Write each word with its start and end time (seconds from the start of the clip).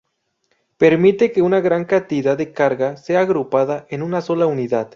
Permite 0.77 1.31
que 1.31 1.43
una 1.43 1.59
gran 1.59 1.85
cantidad 1.85 2.35
de 2.35 2.51
carga 2.53 2.97
sea 2.97 3.21
agrupada 3.21 3.85
en 3.91 4.01
una 4.01 4.21
sola 4.21 4.47
unidad. 4.47 4.89